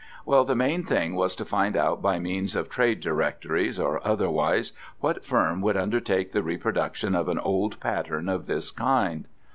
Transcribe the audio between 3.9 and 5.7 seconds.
otherwise, what firm